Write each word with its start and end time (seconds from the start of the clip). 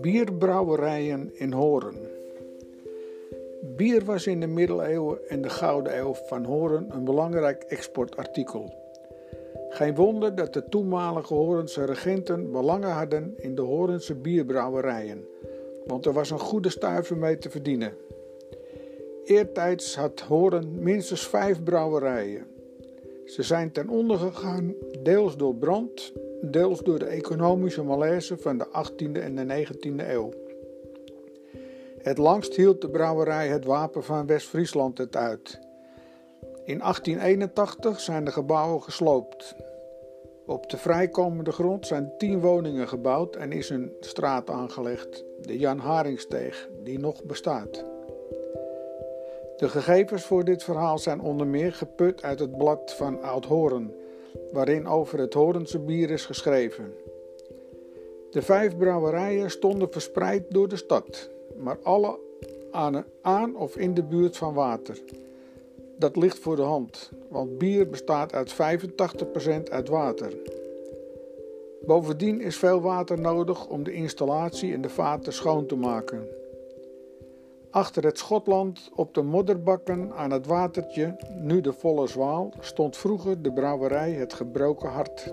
Bierbrouwerijen 0.00 1.30
in 1.34 1.52
Horen. 1.52 1.96
Bier 3.76 4.04
was 4.04 4.26
in 4.26 4.40
de 4.40 4.46
middeleeuwen 4.46 5.28
en 5.28 5.42
de 5.42 5.48
Gouden 5.48 5.98
Eeuw 5.98 6.14
van 6.14 6.44
Horen 6.44 6.86
een 6.90 7.04
belangrijk 7.04 7.62
exportartikel. 7.62 8.74
Geen 9.68 9.94
wonder 9.94 10.34
dat 10.34 10.52
de 10.52 10.68
toenmalige 10.68 11.34
Horense 11.34 11.84
regenten 11.84 12.50
belangen 12.50 12.90
hadden 12.90 13.34
in 13.36 13.54
de 13.54 13.62
Horense 13.62 14.14
bierbrouwerijen, 14.14 15.24
want 15.86 16.06
er 16.06 16.12
was 16.12 16.30
een 16.30 16.38
goede 16.38 16.70
stuiver 16.70 17.16
mee 17.16 17.38
te 17.38 17.50
verdienen. 17.50 17.94
Eertijds 19.24 19.96
had 19.96 20.20
Horen 20.20 20.82
minstens 20.82 21.28
vijf 21.28 21.62
brouwerijen. 21.62 22.51
Ze 23.24 23.42
zijn 23.42 23.72
ten 23.72 23.88
onder 23.88 24.18
gegaan 24.18 24.74
deels 25.02 25.36
door 25.36 25.54
brand, 25.54 26.12
deels 26.40 26.80
door 26.80 26.98
de 26.98 27.04
economische 27.04 27.82
malaise 27.82 28.38
van 28.38 28.58
de 28.58 28.66
18e 28.66 29.20
en 29.20 29.34
de 29.34 29.66
19e 29.66 30.08
eeuw. 30.08 30.30
Het 31.98 32.18
langst 32.18 32.56
hield 32.56 32.80
de 32.80 32.88
brouwerij 32.88 33.48
het 33.48 33.64
wapen 33.64 34.04
van 34.04 34.26
West-Friesland 34.26 34.98
het 34.98 35.16
uit. 35.16 35.60
In 36.64 36.78
1881 36.78 38.00
zijn 38.00 38.24
de 38.24 38.30
gebouwen 38.30 38.82
gesloopt. 38.82 39.54
Op 40.46 40.70
de 40.70 40.76
vrijkomende 40.76 41.52
grond 41.52 41.86
zijn 41.86 42.12
tien 42.18 42.40
woningen 42.40 42.88
gebouwd 42.88 43.36
en 43.36 43.52
is 43.52 43.70
een 43.70 43.92
straat 44.00 44.50
aangelegd, 44.50 45.24
de 45.40 45.58
Jan 45.58 45.78
Haringsteeg, 45.78 46.68
die 46.82 46.98
nog 46.98 47.24
bestaat. 47.24 47.91
De 49.56 49.68
gegevens 49.68 50.24
voor 50.24 50.44
dit 50.44 50.64
verhaal 50.64 50.98
zijn 50.98 51.20
onder 51.20 51.46
meer 51.46 51.72
geput 51.72 52.22
uit 52.22 52.38
het 52.38 52.56
blad 52.56 52.94
van 52.94 53.22
Oud-Horen, 53.22 53.94
waarin 54.52 54.86
over 54.86 55.18
het 55.18 55.34
Horense 55.34 55.78
bier 55.78 56.10
is 56.10 56.26
geschreven. 56.26 56.94
De 58.30 58.42
vijf 58.42 58.76
brouwerijen 58.76 59.50
stonden 59.50 59.92
verspreid 59.92 60.44
door 60.48 60.68
de 60.68 60.76
stad, 60.76 61.30
maar 61.56 61.78
alle 61.82 62.18
aan, 62.70 63.04
aan 63.22 63.56
of 63.56 63.76
in 63.76 63.94
de 63.94 64.02
buurt 64.02 64.36
van 64.36 64.54
water. 64.54 64.98
Dat 65.98 66.16
ligt 66.16 66.38
voor 66.38 66.56
de 66.56 66.62
hand, 66.62 67.10
want 67.28 67.58
bier 67.58 67.88
bestaat 67.88 68.32
uit 68.32 68.52
85% 68.52 68.56
uit 69.70 69.88
water. 69.88 70.32
Bovendien 71.86 72.40
is 72.40 72.56
veel 72.56 72.80
water 72.80 73.20
nodig 73.20 73.68
om 73.68 73.82
de 73.82 73.92
installatie 73.92 74.72
en 74.72 74.80
de 74.80 74.88
vaten 74.88 75.32
schoon 75.32 75.66
te 75.66 75.76
maken. 75.76 76.28
Achter 77.72 78.04
het 78.04 78.18
Schotland 78.18 78.90
op 78.94 79.14
de 79.14 79.22
modderbakken 79.22 80.12
aan 80.12 80.30
het 80.30 80.46
watertje, 80.46 81.16
nu 81.34 81.60
de 81.60 81.72
volle 81.72 82.06
zwaal, 82.06 82.52
stond 82.60 82.96
vroeger 82.96 83.42
de 83.42 83.52
brouwerij 83.52 84.12
Het 84.12 84.32
Gebroken 84.32 84.88
Hart. 84.88 85.32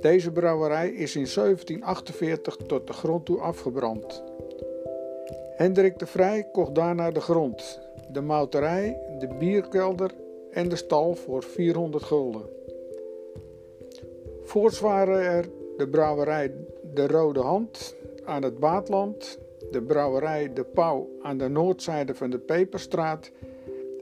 Deze 0.00 0.32
brouwerij 0.32 0.88
is 0.88 1.16
in 1.16 1.26
1748 1.34 2.56
tot 2.56 2.86
de 2.86 2.92
grond 2.92 3.24
toe 3.24 3.40
afgebrand. 3.40 4.22
Hendrik 5.56 5.98
de 5.98 6.06
Vrij 6.06 6.48
kocht 6.52 6.74
daarna 6.74 7.10
de 7.10 7.20
grond, 7.20 7.80
de 8.12 8.20
mouterij, 8.20 8.98
de 9.18 9.28
bierkelder 9.38 10.10
en 10.50 10.68
de 10.68 10.76
stal 10.76 11.14
voor 11.14 11.42
400 11.42 12.04
gulden. 12.04 12.48
Voorts 14.42 14.80
waren 14.80 15.20
er 15.20 15.48
de 15.76 15.88
brouwerij 15.88 16.52
De 16.94 17.06
Rode 17.06 17.40
Hand 17.40 17.96
aan 18.24 18.42
het 18.42 18.58
Baatland, 18.58 19.38
de 19.74 19.82
brouwerij 19.82 20.52
De 20.52 20.64
Pauw 20.64 21.08
aan 21.22 21.38
de 21.38 21.48
noordzijde 21.48 22.14
van 22.14 22.30
de 22.30 22.38
Peperstraat 22.38 23.30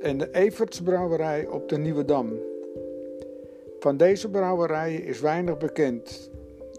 en 0.00 0.18
de 0.18 0.30
Evertsbrouwerij 0.30 1.46
op 1.46 1.68
de 1.68 1.78
Nieuwe 1.78 2.04
Dam. 2.04 2.32
Van 3.78 3.96
deze 3.96 4.28
brouwerijen 4.28 5.04
is 5.04 5.20
weinig 5.20 5.58
bekend. 5.58 6.30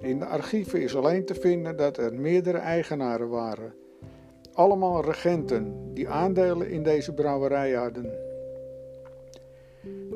In 0.02 0.20
de 0.20 0.26
archieven 0.26 0.82
is 0.82 0.96
alleen 0.96 1.26
te 1.26 1.36
vinden 1.36 1.76
dat 1.76 1.98
er 1.98 2.14
meerdere 2.14 2.58
eigenaren 2.58 3.30
waren. 3.30 3.74
Allemaal 4.54 5.04
regenten 5.04 5.94
die 5.94 6.10
aandelen 6.10 6.70
in 6.70 6.84
deze 6.84 7.14
brouwerij 7.14 7.72
hadden. 7.72 8.04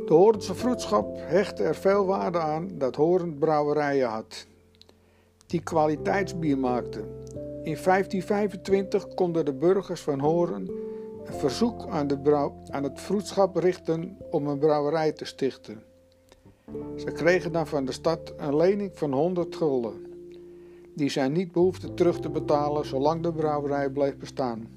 De 0.06 0.14
Hoornse 0.14 0.56
vroedschap 0.56 1.18
hechtte 1.20 1.64
er 1.64 1.76
veel 1.76 2.06
waarde 2.06 2.40
aan 2.40 2.70
dat 2.74 2.96
Hoorn 2.96 3.38
brouwerijen 3.38 4.08
had, 4.08 4.46
die 5.46 5.62
kwaliteitsbier 5.64 6.58
maakten. 6.58 7.26
In 7.68 7.78
1525 7.84 9.08
konden 9.08 9.46
de 9.46 9.54
burgers 9.54 10.02
van 10.02 10.20
Horen 10.20 10.70
een 11.26 11.34
verzoek 11.34 11.88
aan, 11.88 12.08
de 12.08 12.52
aan 12.70 12.84
het 12.84 13.02
vroedschap 13.02 13.56
richten 13.56 14.18
om 14.32 14.48
een 14.48 14.60
brouwerij 14.60 15.12
te 15.12 15.26
stichten. 15.26 15.84
Ze 16.96 17.12
kregen 17.12 17.52
dan 17.52 17.68
van 17.68 17.86
de 17.86 17.92
stad 17.92 18.34
een 18.38 18.56
lening 18.56 18.92
van 18.94 19.14
100 19.14 19.56
gulden, 19.56 19.94
die 20.96 21.10
zij 21.10 21.28
niet 21.28 21.52
behoefden 21.52 21.94
terug 21.94 22.20
te 22.20 22.30
betalen 22.30 22.86
zolang 22.86 23.24
de 23.24 23.34
brouwerij 23.34 23.90
bleef 23.90 24.18
bestaan. 24.18 24.68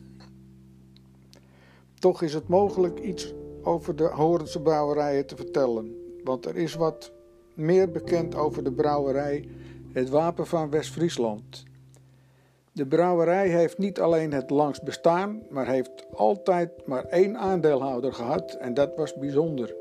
Toch 1.99 2.23
is 2.23 2.34
het 2.34 2.49
mogelijk 2.49 2.99
iets 2.99 3.34
over 3.62 3.97
de 3.97 4.09
Horense 4.09 4.61
brouwerijen 4.61 5.27
te 5.27 5.37
vertellen, 5.37 5.95
want 6.25 6.47
er 6.47 6.56
is 6.56 6.75
wat 6.75 7.12
meer 7.55 7.91
bekend 7.91 8.34
over 8.34 8.65
de 8.65 8.73
brouwerij 8.73 9.49
Het 9.93 10.09
Wapen 10.09 10.47
van 10.47 10.71
West-Friesland. 10.71 11.69
De 12.72 12.86
brouwerij 12.86 13.48
heeft 13.48 13.78
niet 13.78 14.00
alleen 14.00 14.32
het 14.32 14.50
langst 14.50 14.82
bestaan, 14.82 15.42
maar 15.48 15.66
heeft 15.66 16.06
altijd 16.12 16.86
maar 16.86 17.04
één 17.04 17.36
aandeelhouder 17.36 18.12
gehad 18.12 18.54
en 18.54 18.75
dat 18.75 18.97
was 18.97 19.14
bijzonder. 19.14 19.75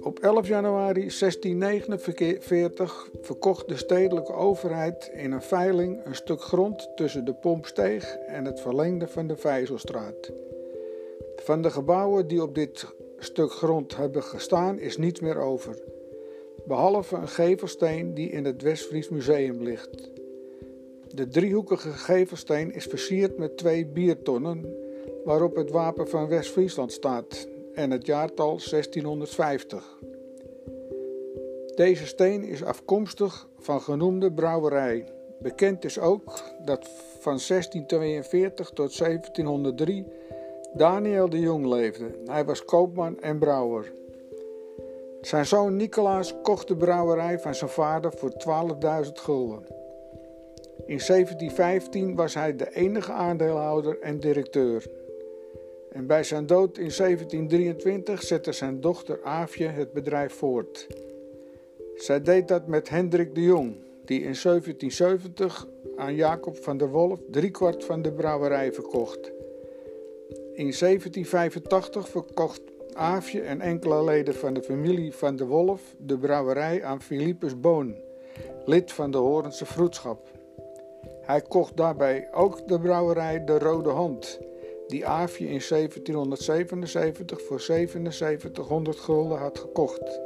Op 0.00 0.18
11 0.18 0.48
januari 0.48 1.00
1649 1.00 3.10
verkocht 3.20 3.68
de 3.68 3.76
stedelijke 3.76 4.32
overheid 4.32 5.10
in 5.14 5.32
een 5.32 5.42
veiling 5.42 6.04
een 6.04 6.14
stuk 6.14 6.40
grond 6.40 6.88
tussen 6.94 7.24
de 7.24 7.34
Pompsteeg 7.34 8.16
en 8.16 8.44
het 8.44 8.60
verlengde 8.60 9.08
van 9.08 9.26
de 9.26 9.36
Vijzelstraat. 9.36 10.32
Van 11.36 11.62
de 11.62 11.70
gebouwen 11.70 12.26
die 12.26 12.42
op 12.42 12.54
dit 12.54 12.86
stuk 13.18 13.52
grond 13.52 13.96
hebben 13.96 14.22
gestaan 14.22 14.78
is 14.78 14.96
niets 14.96 15.20
meer 15.20 15.38
over, 15.38 15.78
behalve 16.66 17.16
een 17.16 17.28
gevelsteen 17.28 18.14
die 18.14 18.30
in 18.30 18.44
het 18.44 18.62
Westfries 18.62 19.08
Museum 19.08 19.62
ligt. 19.62 20.10
De 21.14 21.28
driehoekige 21.28 21.90
gevelsteen 21.90 22.72
is 22.72 22.84
versierd 22.84 23.38
met 23.38 23.56
twee 23.56 23.86
biertonnen 23.86 24.74
waarop 25.24 25.56
het 25.56 25.70
wapen 25.70 26.08
van 26.08 26.28
West-Friesland 26.28 26.92
staat 26.92 27.48
en 27.74 27.90
het 27.90 28.06
jaartal 28.06 28.58
1650. 28.70 29.98
Deze 31.74 32.06
steen 32.06 32.44
is 32.44 32.64
afkomstig 32.64 33.48
van 33.58 33.80
genoemde 33.80 34.32
brouwerij. 34.32 35.04
Bekend 35.40 35.84
is 35.84 35.98
ook 35.98 36.42
dat 36.64 36.88
van 37.18 37.40
1642 37.48 38.70
tot 38.70 38.98
1703 38.98 40.06
Daniel 40.74 41.28
de 41.28 41.40
Jong 41.40 41.66
leefde. 41.66 42.10
Hij 42.24 42.44
was 42.44 42.64
koopman 42.64 43.20
en 43.20 43.38
brouwer. 43.38 43.92
Zijn 45.20 45.46
zoon 45.46 45.76
Nicolaas 45.76 46.34
kocht 46.42 46.68
de 46.68 46.76
brouwerij 46.76 47.38
van 47.38 47.54
zijn 47.54 47.70
vader 47.70 48.12
voor 48.12 48.32
12.000 49.04 49.12
gulden. 49.12 49.85
In 50.76 51.00
1715 51.06 52.14
was 52.14 52.34
hij 52.34 52.56
de 52.56 52.74
enige 52.74 53.12
aandeelhouder 53.12 53.98
en 54.00 54.20
directeur. 54.20 54.86
En 55.90 56.06
bij 56.06 56.22
zijn 56.22 56.46
dood 56.46 56.78
in 56.78 56.92
1723 56.96 58.22
zette 58.22 58.52
zijn 58.52 58.80
dochter 58.80 59.22
Aafje 59.22 59.66
het 59.66 59.92
bedrijf 59.92 60.32
voort. 60.32 60.86
Zij 61.94 62.22
deed 62.22 62.48
dat 62.48 62.66
met 62.66 62.88
Hendrik 62.88 63.34
de 63.34 63.42
Jong, 63.42 63.76
die 64.04 64.18
in 64.18 64.36
1770 64.42 65.66
aan 65.96 66.14
Jacob 66.14 66.56
van 66.56 66.78
der 66.78 66.90
Wolf 66.90 67.20
driekwart 67.30 67.84
van 67.84 68.02
de 68.02 68.12
brouwerij 68.12 68.72
verkocht. 68.72 69.32
In 70.52 70.72
1785 70.78 72.08
verkocht 72.08 72.62
Aafje 72.92 73.40
en 73.40 73.60
enkele 73.60 74.04
leden 74.04 74.34
van 74.34 74.54
de 74.54 74.62
familie 74.62 75.12
van 75.12 75.36
de 75.36 75.46
Wolf 75.46 75.94
de 75.98 76.18
brouwerij 76.18 76.84
aan 76.84 77.02
Philippus 77.02 77.60
Boon, 77.60 77.96
lid 78.64 78.92
van 78.92 79.10
de 79.10 79.18
Horense 79.18 79.66
Vroedschap. 79.66 80.35
Hij 81.26 81.40
kocht 81.40 81.76
daarbij 81.76 82.28
ook 82.32 82.68
de 82.68 82.80
brouwerij 82.80 83.44
De 83.44 83.58
Rode 83.58 83.90
Hand, 83.90 84.40
die 84.86 85.06
Aafje 85.06 85.44
in 85.44 85.62
1777 85.68 87.42
voor 87.42 87.60
7700 87.60 88.96
gulden 88.96 89.38
had 89.38 89.58
gekocht. 89.58 90.20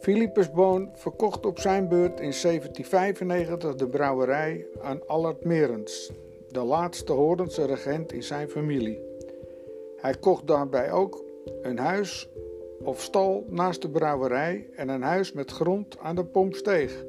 Philippus 0.00 0.50
Boon 0.50 0.90
verkocht 0.94 1.46
op 1.46 1.58
zijn 1.58 1.88
beurt 1.88 2.20
in 2.20 2.32
1795 2.42 3.74
de 3.74 3.88
brouwerij 3.88 4.66
aan 4.82 5.06
Allard 5.06 5.44
Merens, 5.44 6.12
de 6.50 6.62
laatste 6.62 7.12
Hoornse 7.12 7.64
regent 7.64 8.12
in 8.12 8.22
zijn 8.22 8.48
familie. 8.48 9.00
Hij 9.96 10.14
kocht 10.14 10.46
daarbij 10.46 10.92
ook 10.92 11.24
een 11.62 11.78
huis 11.78 12.28
of 12.82 13.02
stal 13.02 13.44
naast 13.48 13.82
de 13.82 13.90
brouwerij 13.90 14.66
en 14.76 14.88
een 14.88 15.02
huis 15.02 15.32
met 15.32 15.50
grond 15.50 15.98
aan 15.98 16.16
de 16.16 16.24
Pompsteeg. 16.24 17.04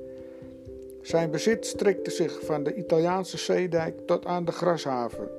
Zijn 1.05 1.31
bezit 1.31 1.65
strekte 1.65 2.11
zich 2.11 2.45
van 2.45 2.63
de 2.63 2.75
Italiaanse 2.75 3.37
zeedijk 3.37 3.99
tot 4.05 4.25
aan 4.25 4.45
de 4.45 4.51
Grashaven. 4.51 5.29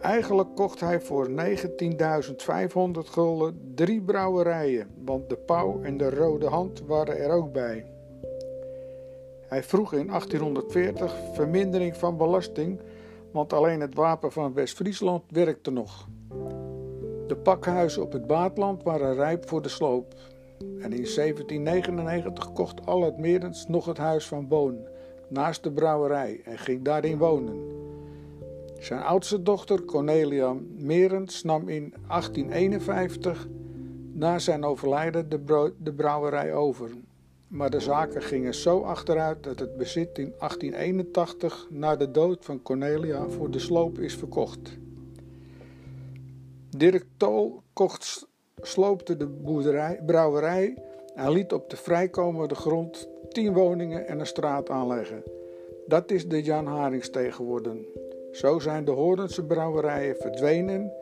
Eigenlijk 0.00 0.54
kocht 0.54 0.80
hij 0.80 1.00
voor 1.00 1.28
19.500 1.30 1.34
gulden 2.92 3.72
drie 3.74 4.00
brouwerijen, 4.00 4.88
want 5.04 5.28
de 5.28 5.36
Pauw 5.36 5.82
en 5.82 5.96
de 5.96 6.10
Rode 6.10 6.46
Hand 6.46 6.82
waren 6.86 7.18
er 7.18 7.30
ook 7.30 7.52
bij. 7.52 7.86
Hij 9.48 9.62
vroeg 9.62 9.92
in 9.92 10.06
1840 10.06 11.14
vermindering 11.32 11.96
van 11.96 12.16
belasting, 12.16 12.80
want 13.32 13.52
alleen 13.52 13.80
het 13.80 13.94
wapen 13.94 14.32
van 14.32 14.54
West-Friesland 14.54 15.22
werkte 15.28 15.70
nog. 15.70 16.08
De 17.26 17.36
pakhuizen 17.36 18.02
op 18.02 18.12
het 18.12 18.26
Baatland 18.26 18.82
waren 18.82 19.14
rijp 19.14 19.48
voor 19.48 19.62
de 19.62 19.68
sloop. 19.68 20.14
En 20.58 20.92
in 20.92 21.06
1799 21.14 22.52
kocht 22.52 22.86
Allard 22.86 23.18
Merens 23.18 23.66
nog 23.66 23.84
het 23.84 23.98
huis 23.98 24.26
van 24.26 24.48
Boon, 24.48 24.78
naast 25.28 25.62
de 25.62 25.72
brouwerij, 25.72 26.40
en 26.44 26.58
ging 26.58 26.82
daarin 26.82 27.18
wonen. 27.18 27.78
Zijn 28.78 29.00
oudste 29.00 29.42
dochter 29.42 29.84
Cornelia 29.84 30.56
Merens 30.76 31.42
nam 31.42 31.68
in 31.68 31.94
1851 32.06 33.48
na 34.12 34.38
zijn 34.38 34.64
overlijden 34.64 35.28
de, 35.28 35.72
de 35.78 35.92
brouwerij 35.92 36.54
over. 36.54 36.90
Maar 37.48 37.70
de 37.70 37.80
zaken 37.80 38.22
gingen 38.22 38.54
zo 38.54 38.80
achteruit 38.80 39.42
dat 39.42 39.58
het 39.58 39.76
bezit 39.76 40.18
in 40.18 40.32
1881 40.38 41.66
na 41.70 41.96
de 41.96 42.10
dood 42.10 42.44
van 42.44 42.62
Cornelia 42.62 43.28
voor 43.28 43.50
de 43.50 43.58
sloop 43.58 43.98
is 43.98 44.16
verkocht. 44.16 44.78
Dirk 46.76 47.04
Tol 47.16 47.62
kocht, 47.72 48.27
sloopte 48.60 49.16
de 49.16 49.28
brouwerij 50.06 50.74
en 51.14 51.30
liet 51.30 51.52
op 51.52 51.70
de 51.70 51.76
vrijkomende 51.76 52.54
grond 52.54 53.08
tien 53.28 53.52
woningen 53.52 54.06
en 54.06 54.20
een 54.20 54.26
straat 54.26 54.70
aanleggen. 54.70 55.22
Dat 55.86 56.10
is 56.10 56.28
de 56.28 56.42
Jan 56.42 56.66
Haringstee 56.66 57.32
geworden. 57.32 57.86
Zo 58.32 58.58
zijn 58.58 58.84
de 58.84 58.90
Hoornse 58.90 59.44
brouwerijen 59.44 60.16
verdwenen 60.16 60.92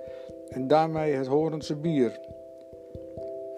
en 0.49 0.69
daarmee 0.69 1.13
het 1.13 1.27
Hoornse 1.27 1.77
bier. 1.77 2.21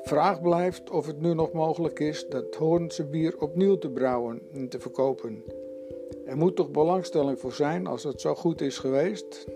Vraag 0.02 0.42
blijft 0.42 0.90
of 0.90 1.06
het 1.06 1.20
nu 1.20 1.34
nog 1.34 1.52
mogelijk 1.52 2.00
is 2.00 2.28
dat 2.28 2.54
Hoornse 2.54 3.04
bier 3.04 3.34
opnieuw 3.38 3.78
te 3.78 3.90
brouwen 3.90 4.42
en 4.52 4.68
te 4.68 4.80
verkopen. 4.80 5.42
Er 6.26 6.36
moet 6.36 6.56
toch 6.56 6.70
belangstelling 6.70 7.38
voor 7.38 7.52
zijn 7.52 7.86
als 7.86 8.02
het 8.02 8.20
zo 8.20 8.34
goed 8.34 8.60
is 8.60 8.78
geweest? 8.78 9.46